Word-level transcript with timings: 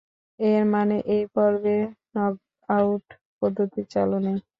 এর 0.39 0.63
মানে 0.73 0.95
এই 1.15 1.23
পর্বে 1.35 1.77
নকআউট 2.15 3.05
পদ্ধতি 3.39 3.81
চালু 3.93 4.17
নেই। 4.25 4.37